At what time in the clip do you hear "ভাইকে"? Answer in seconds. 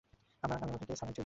0.71-0.95